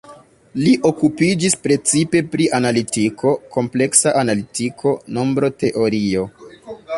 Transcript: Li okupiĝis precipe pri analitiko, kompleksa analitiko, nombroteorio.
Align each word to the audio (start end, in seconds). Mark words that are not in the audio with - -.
Li 0.59 0.71
okupiĝis 0.89 1.55
precipe 1.65 2.21
pri 2.35 2.47
analitiko, 2.61 3.35
kompleksa 3.57 4.15
analitiko, 4.23 4.95
nombroteorio. 5.19 6.27